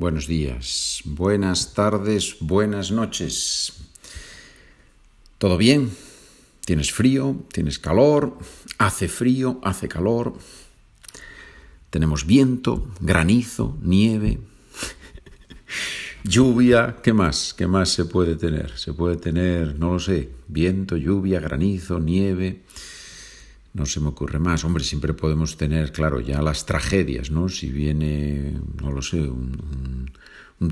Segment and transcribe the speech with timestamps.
[0.00, 3.74] buenos días, buenas tardes, buenas noches.
[5.36, 5.90] ¿Todo bien?
[6.64, 7.44] ¿Tienes frío?
[7.52, 8.38] ¿Tienes calor?
[8.78, 9.60] ¿Hace frío?
[9.62, 10.38] ¿Hace calor?
[11.90, 14.38] Tenemos viento, granizo, nieve,
[16.24, 16.96] lluvia.
[17.02, 17.52] ¿Qué más?
[17.52, 18.78] ¿Qué más se puede tener?
[18.78, 22.62] Se puede tener, no lo sé, viento, lluvia, granizo, nieve.
[23.72, 24.64] No se me ocurre más.
[24.64, 27.48] Hombre, siempre podemos tener, claro, ya las tragedias, ¿no?
[27.48, 30.10] Si viene, no lo sé, un,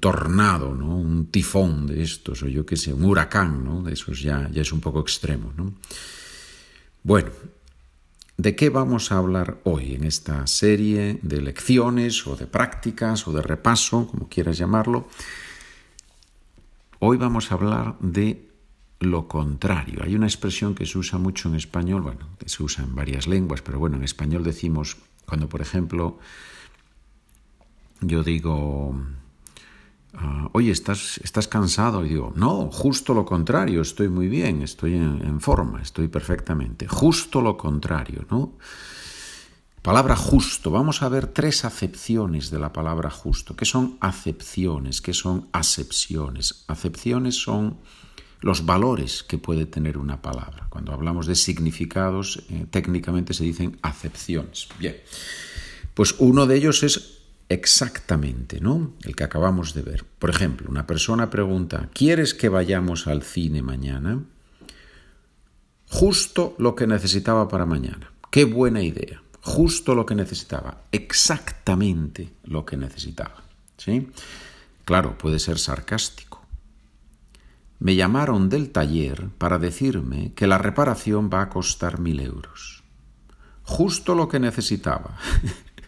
[0.00, 0.96] tornado, ¿no?
[0.96, 3.82] Un tifón de estos, o yo qué sé, un huracán, ¿no?
[3.82, 5.72] De esos ya, ya es un poco extremo, ¿no?
[7.02, 7.30] Bueno,
[8.36, 13.32] ¿de qué vamos a hablar hoy en esta serie de lecciones o de prácticas o
[13.32, 15.08] de repaso, como quieras llamarlo?
[16.98, 18.49] Hoy vamos a hablar de
[19.00, 20.02] lo contrario.
[20.04, 23.26] Hay una expresión que se usa mucho en español, bueno, que se usa en varias
[23.26, 26.18] lenguas, pero bueno, en español decimos, cuando por ejemplo
[28.02, 28.94] yo digo,
[30.14, 32.04] ah, oye, ¿estás, ¿estás cansado?
[32.04, 36.86] Y digo, no, justo lo contrario, estoy muy bien, estoy en, en forma, estoy perfectamente.
[36.86, 38.52] Justo lo contrario, ¿no?
[39.82, 40.70] Palabra justo.
[40.70, 43.56] Vamos a ver tres acepciones de la palabra justo.
[43.56, 45.00] ¿Qué son acepciones?
[45.00, 46.64] ¿Qué son acepciones?
[46.68, 47.78] Acepciones son
[48.40, 50.66] los valores que puede tener una palabra.
[50.70, 54.68] Cuando hablamos de significados, eh, técnicamente se dicen acepciones.
[54.78, 54.96] Bien,
[55.94, 57.18] pues uno de ellos es
[57.48, 58.94] exactamente, ¿no?
[59.02, 60.04] El que acabamos de ver.
[60.18, 64.22] Por ejemplo, una persona pregunta, ¿quieres que vayamos al cine mañana?
[65.88, 68.12] Justo lo que necesitaba para mañana.
[68.30, 69.20] Qué buena idea.
[69.42, 70.84] Justo lo que necesitaba.
[70.92, 73.42] Exactamente lo que necesitaba.
[73.76, 74.08] ¿Sí?
[74.84, 76.39] Claro, puede ser sarcástico
[77.80, 82.84] me llamaron del taller para decirme que la reparación va a costar mil euros.
[83.62, 85.16] Justo lo que necesitaba.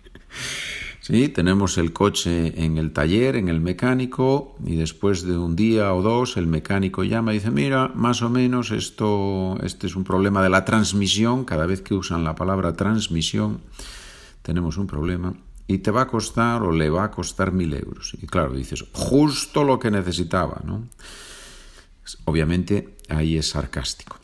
[1.01, 5.93] sí, tenemos el coche en el taller, en el mecánico, y después de un día
[5.93, 10.05] o dos el mecánico llama y dice, mira, más o menos esto, este es un
[10.05, 13.61] problema de la transmisión, cada vez que usan la palabra transmisión
[14.43, 15.35] tenemos un problema,
[15.67, 18.15] y te va a costar o le va a costar mil euros.
[18.21, 20.89] Y claro, dices, justo lo que necesitaba, ¿no?
[22.25, 24.19] Obviamente ahí es sarcástico.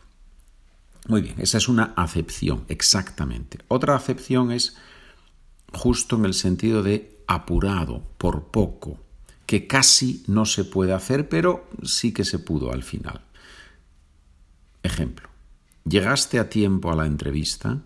[1.07, 3.59] Muy bien, esa es una acepción, exactamente.
[3.69, 4.77] Otra acepción es
[5.73, 8.99] justo en el sentido de apurado, por poco,
[9.47, 13.23] que casi no se puede hacer, pero sí que se pudo al final.
[14.83, 15.29] Ejemplo,
[15.85, 17.83] ¿llegaste a tiempo a la entrevista?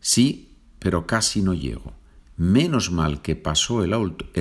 [0.00, 1.94] Sí, pero casi no llego.
[2.36, 3.94] Menos mal que pasó el,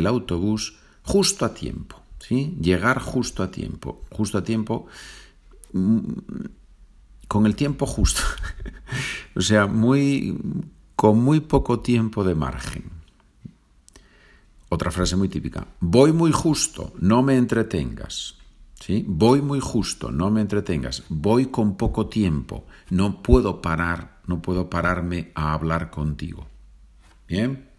[0.08, 2.03] autobús justo a tiempo.
[2.24, 2.56] ¿Sí?
[2.62, 4.88] Llegar justo a tiempo, justo a tiempo,
[5.74, 6.00] mm,
[7.28, 8.22] con el tiempo justo,
[9.36, 10.38] o sea, muy,
[10.96, 12.92] con muy poco tiempo de margen.
[14.70, 18.38] Otra frase muy típica, voy muy justo, no me entretengas.
[18.80, 19.06] ¿Sí?
[19.08, 21.04] Voy muy justo, no me entretengas.
[21.08, 26.48] Voy con poco tiempo, no puedo parar, no puedo pararme a hablar contigo.
[27.26, 27.70] Bien.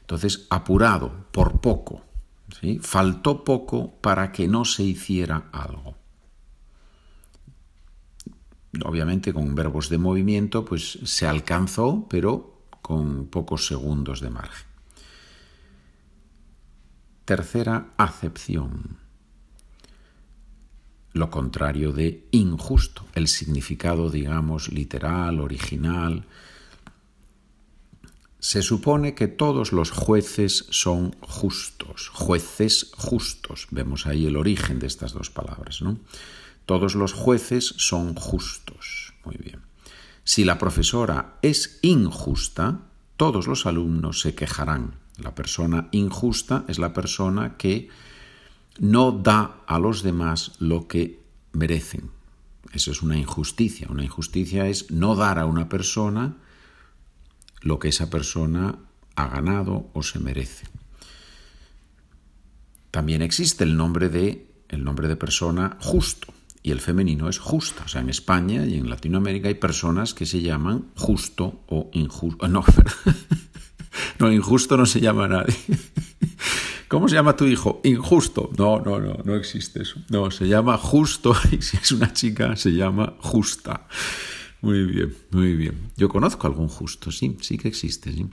[0.00, 2.07] Entonces, apurado, por poco.
[2.80, 5.96] Faltó poco para que no se hiciera algo.
[8.84, 14.66] Obviamente con verbos de movimiento pues se alcanzó, pero con pocos segundos de margen.
[17.24, 18.98] Tercera acepción.
[21.12, 26.26] Lo contrario de injusto, el significado, digamos, literal, original,
[28.40, 33.66] se supone que todos los jueces son justos, jueces justos.
[33.70, 35.98] Vemos ahí el origen de estas dos palabras, ¿no?
[36.66, 39.14] Todos los jueces son justos.
[39.24, 39.62] Muy bien.
[40.22, 42.82] Si la profesora es injusta,
[43.16, 44.94] todos los alumnos se quejarán.
[45.16, 47.88] La persona injusta es la persona que
[48.78, 51.20] no da a los demás lo que
[51.52, 52.10] merecen.
[52.72, 53.88] Eso es una injusticia.
[53.90, 56.36] Una injusticia es no dar a una persona
[57.60, 58.78] lo que esa persona
[59.16, 60.66] ha ganado o se merece.
[62.90, 66.32] También existe el nombre de el nombre de persona justo
[66.62, 67.84] y el femenino es justa.
[67.84, 72.46] O sea, en España y en Latinoamérica hay personas que se llaman justo o injusto.
[72.48, 72.64] No,
[74.18, 75.56] no, injusto no se llama nadie.
[76.88, 77.80] ¿Cómo se llama tu hijo?
[77.84, 78.50] Injusto.
[78.56, 80.00] No, no, no, no existe eso.
[80.08, 83.86] No, se llama justo y si es una chica se llama justa.
[84.60, 85.90] Muy bien, muy bien.
[85.96, 88.26] Yo conozco algún justo, sí, sí que existe, sí.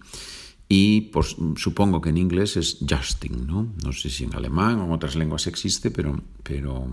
[0.68, 3.74] Y pues, supongo que en inglés es Justin, ¿no?
[3.83, 6.88] No sé si en alemán o en otras lenguas existe, pero, pero,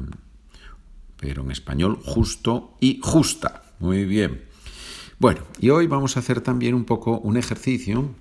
[1.16, 3.62] pero en español justo y justa.
[3.78, 4.42] Muy bien.
[5.18, 8.14] Bueno, y hoy vamos a hacer también un poco un ejercicio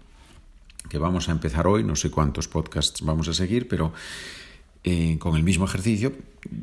[0.88, 3.94] que vamos a empezar hoy, no sé cuántos podcasts vamos a seguir, pero
[4.84, 6.14] eh, con el mismo ejercicio,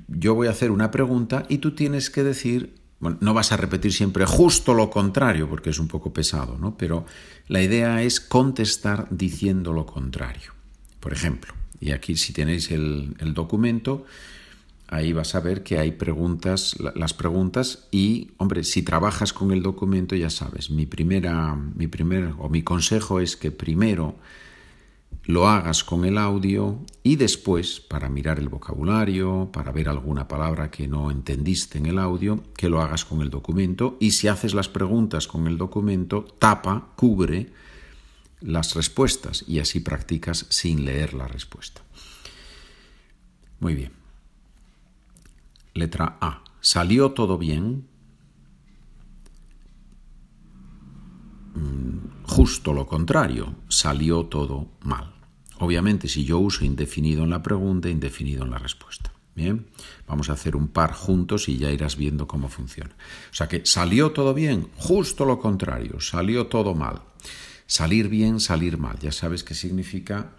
[0.07, 3.57] yo voy a hacer una pregunta y tú tienes que decir, bueno, no vas a
[3.57, 6.77] repetir siempre justo lo contrario, porque es un poco pesado, ¿no?
[6.77, 7.07] Pero
[7.47, 10.53] la idea es contestar diciendo lo contrario.
[11.01, 14.05] Por ejemplo, y aquí si tenéis el, el documento,
[14.89, 19.63] ahí vas a ver que hay preguntas, las preguntas y, hombre, si trabajas con el
[19.63, 24.17] documento ya sabes, mi primera, mi primer o mi consejo es que primero
[25.29, 30.71] lo hagas con el audio y después, para mirar el vocabulario, para ver alguna palabra
[30.71, 34.55] que no entendiste en el audio, que lo hagas con el documento y si haces
[34.55, 37.53] las preguntas con el documento, tapa, cubre
[38.41, 41.83] las respuestas y así practicas sin leer la respuesta.
[43.61, 43.93] Muy bien.
[45.75, 46.43] Letra A.
[46.63, 47.87] ¿Salió todo bien?
[51.55, 55.18] Mm, justo lo contrario, salió todo mal.
[55.59, 59.13] Obviamente, si yo uso indefinido en la pregunta, indefinido en la respuesta.
[59.35, 59.67] Bien,
[60.07, 62.97] vamos a hacer un par juntos y ya irás viendo cómo funciona.
[63.31, 67.03] O sea que salió todo bien, justo lo contrario, salió todo mal.
[67.67, 68.99] Salir bien, salir mal.
[68.99, 70.33] Ya sabes qué significa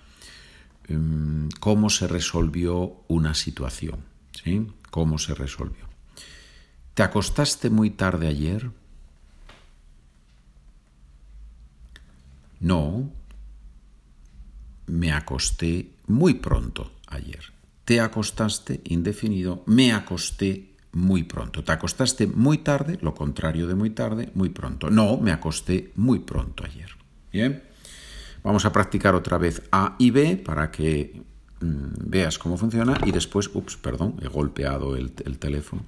[0.87, 4.03] em, cómo se resolvió una situación.
[4.43, 4.67] ¿sí?
[4.89, 5.85] ¿Cómo se resolvió?
[6.93, 8.71] ¿Te acostaste muy tarde ayer?
[12.59, 13.09] No,
[14.89, 17.43] me acosté muy pronto ayer.
[17.85, 21.63] Te acostaste indefinido, me acosté muy pronto.
[21.63, 24.89] Te acostaste muy tarde, lo contrario de muy tarde, muy pronto.
[24.89, 26.89] No, me acosté muy pronto ayer.
[27.31, 27.63] Bien,
[28.43, 31.21] vamos a practicar otra vez A y B para que
[31.61, 35.83] mm, veas cómo funciona y después, ups, perdón, he golpeado el, teléfono.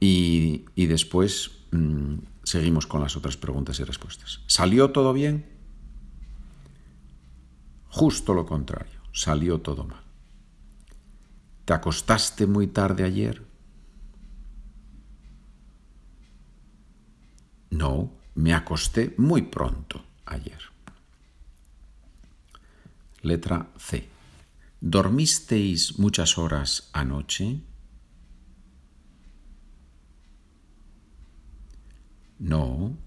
[0.00, 4.40] Y, después mm, seguimos con las otras preguntas y respuestas.
[4.46, 5.53] ¿Salió todo bien?
[7.94, 10.02] Justo lo contrario, salió todo mal.
[11.64, 13.46] ¿Te acostaste muy tarde ayer?
[17.70, 20.58] No, me acosté muy pronto ayer.
[23.22, 24.08] Letra C.
[24.80, 27.60] ¿Dormisteis muchas horas anoche?
[32.40, 32.98] No,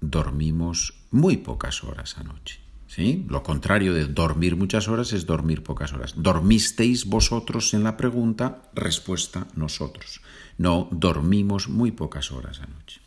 [0.00, 2.65] dormimos muy pocas horas anoche.
[2.86, 3.26] ¿Sí?
[3.28, 6.14] Lo contrario de dormir muchas horas es dormir pocas horas.
[6.16, 8.62] ¿Dormisteis vosotros en la pregunta?
[8.74, 10.20] Respuesta nosotros.
[10.58, 13.00] No, dormimos muy pocas horas anoche.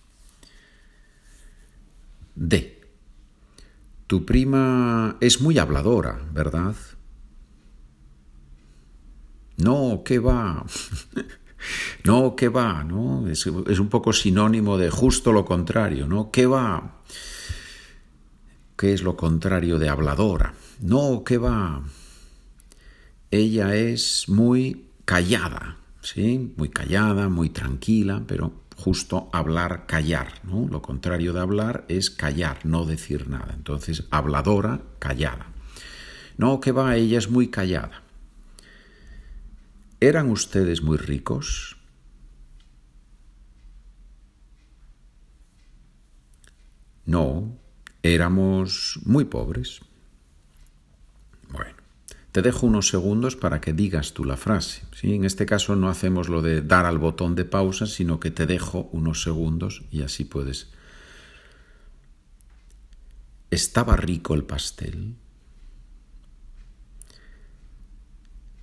[2.36, 2.82] D.
[4.08, 6.76] Tu prima es muy habladora, ¿verdad?
[9.58, 10.66] No, ¿qué va?
[12.06, 12.84] no, ¿qué va?
[12.84, 13.28] ¿no?
[13.28, 16.32] Es, es, un poco sinónimo de justo lo contrario, ¿no?
[16.32, 17.02] ¿Qué va?
[18.80, 20.54] ¿Qué es lo contrario de habladora?
[20.80, 21.84] No, ¿qué va?
[23.30, 26.54] Ella es muy callada, ¿sí?
[26.56, 30.66] Muy callada, muy tranquila, pero justo hablar, callar, ¿no?
[30.70, 33.54] Lo contrario de hablar es callar, no decir nada.
[33.54, 35.48] Entonces, habladora, callada.
[36.38, 36.96] No, ¿qué va?
[36.96, 38.02] Ella es muy callada.
[40.00, 41.76] ¿Eran ustedes muy ricos?
[47.06, 47.60] No,
[48.04, 49.82] éramos muy pobres.
[51.50, 51.76] Bueno,
[52.32, 54.84] te dejo unos segundos para que digas tú la frase.
[54.94, 55.14] ¿sí?
[55.14, 58.46] En este caso no hacemos lo de dar al botón de pausa, sino que te
[58.46, 60.68] dejo unos segundos y así puedes.
[63.50, 65.16] ¿Estaba rico el pastel?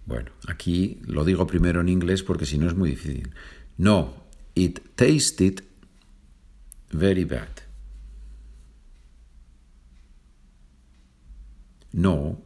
[0.07, 3.35] Bueno, aquí lo digo primero en inglés porque si no es muy difícil.
[3.77, 4.15] No,
[4.55, 5.65] it tasted
[6.93, 7.66] very bad.
[11.97, 12.43] No,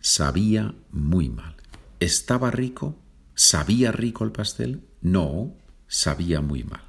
[0.00, 1.56] sabía muy mal.
[1.98, 2.94] ¿Estaba rico?
[3.34, 4.82] ¿Sabía rico el pastel?
[5.00, 5.56] No,
[5.88, 6.82] sabía muy mal.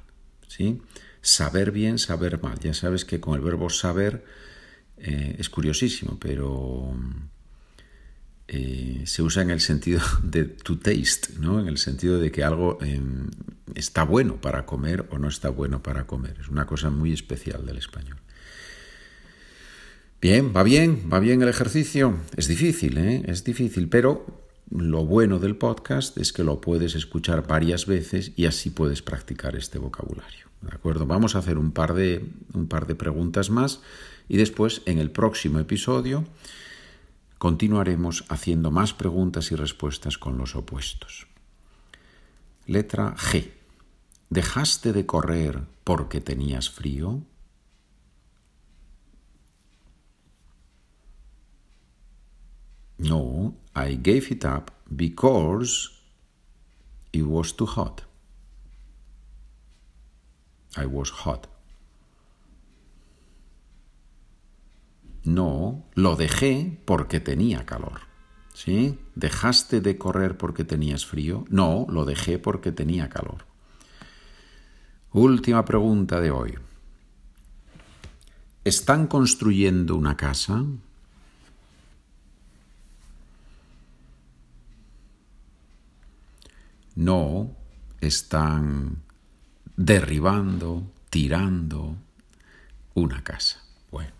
[0.46, 0.82] ¿Sí?
[1.22, 2.58] Saber bien, saber mal.
[2.60, 4.22] Ya sabes que con el verbo saber
[4.98, 6.94] eh, es curiosísimo, pero
[8.48, 11.58] eh, se usa en el sentido de to taste, ¿no?
[11.58, 13.30] En el sentido de que algo em,
[13.74, 16.36] está bueno para comer o no está bueno para comer.
[16.38, 18.18] Es una cosa muy especial del español.
[20.22, 22.16] Bien, va bien, va bien el ejercicio.
[22.36, 23.24] Es difícil, ¿eh?
[23.26, 24.24] Es difícil, pero
[24.70, 29.56] lo bueno del podcast es que lo puedes escuchar varias veces y así puedes practicar
[29.56, 30.46] este vocabulario.
[30.60, 31.06] ¿De acuerdo?
[31.06, 32.24] Vamos a hacer un par de,
[32.54, 33.80] un par de preguntas más
[34.28, 36.24] y después en el próximo episodio
[37.38, 41.26] continuaremos haciendo más preguntas y respuestas con los opuestos.
[42.66, 43.50] Letra G.
[44.30, 47.22] ¿Dejaste de correr porque tenías frío?
[53.02, 55.90] No, I gave it up because
[57.12, 58.02] it was too hot.
[60.76, 61.48] I was hot.
[65.24, 68.00] No, lo dejé porque tenía calor.
[68.54, 68.98] ¿Sí?
[69.14, 71.44] ¿Dejaste de correr porque tenías frío?
[71.48, 73.46] No, lo dejé porque tenía calor.
[75.12, 76.54] Última pregunta de hoy.
[78.64, 80.64] ¿Están construyendo una casa?
[86.94, 87.56] No,
[88.00, 89.02] están
[89.76, 91.96] derribando, tirando
[92.94, 93.62] una casa.
[93.90, 94.12] Bueno,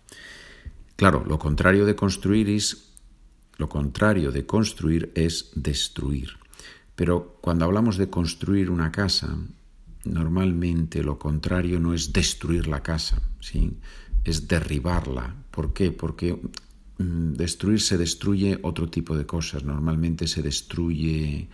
[0.95, 2.89] claro, lo contrario de construir es
[3.57, 6.31] lo contrario de construir es destruir.
[6.95, 9.37] Pero cuando hablamos de construir una casa,
[10.05, 13.77] normalmente lo contrario no es destruir la casa, ¿sí?
[14.23, 15.35] es derribarla.
[15.51, 15.91] ¿Por qué?
[15.91, 16.39] Porque
[16.97, 19.63] mm, destruir se destruye otro tipo de cosas.
[19.63, 21.47] Normalmente se destruye,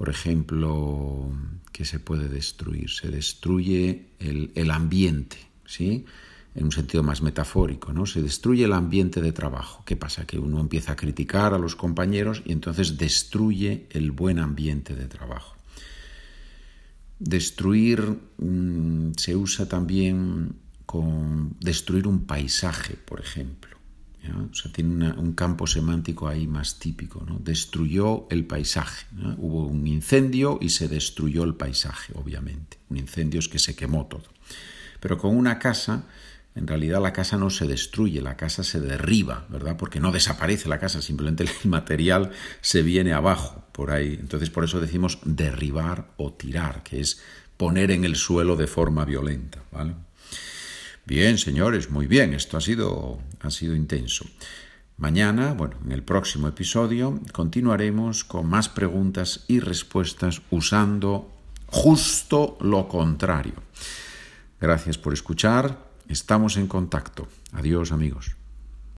[0.00, 1.30] por ejemplo,
[1.72, 2.88] ¿qué se puede destruir?
[2.88, 6.06] Se destruye el, el ambiente, ¿sí?
[6.54, 8.06] en un sentido más metafórico, ¿no?
[8.06, 9.82] Se destruye el ambiente de trabajo.
[9.84, 10.26] ¿Qué pasa?
[10.26, 15.06] Que uno empieza a criticar a los compañeros y entonces destruye el buen ambiente de
[15.06, 15.54] trabajo.
[17.18, 18.00] Destruir
[18.38, 20.54] mm, se usa también
[20.86, 23.76] con destruir un paisaje, por ejemplo.
[24.72, 27.24] Tiene un campo semántico ahí más típico.
[27.26, 27.38] ¿no?
[27.38, 29.06] Destruyó el paisaje.
[29.38, 32.78] Hubo un incendio y se destruyó el paisaje, obviamente.
[32.90, 34.24] Un incendio es que se quemó todo.
[35.00, 36.04] Pero con una casa
[36.54, 39.76] en realidad la casa no se destruye, la casa se derriba, ¿verdad?
[39.76, 44.16] Porque no desaparece la casa, simplemente el material se viene abajo por ahí.
[44.20, 47.22] Entonces por eso decimos derribar o tirar, que es
[47.56, 49.94] poner en el suelo de forma violenta, ¿vale?
[51.10, 54.24] Bien, señores, muy bien, esto ha sido, ha sido intenso.
[54.96, 61.28] Mañana, bueno, en el próximo episodio, continuaremos con más preguntas y respuestas usando
[61.66, 63.54] justo lo contrario.
[64.60, 65.84] Gracias por escuchar.
[66.08, 67.26] Estamos en contacto.
[67.54, 68.39] Adiós amigos.